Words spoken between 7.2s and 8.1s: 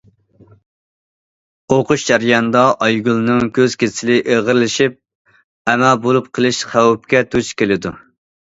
دۇچ كېلىدۇ.